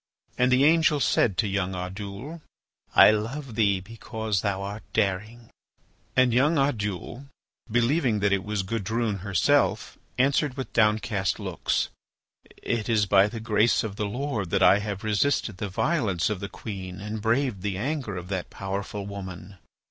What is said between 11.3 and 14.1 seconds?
looks: "It is by the grace of the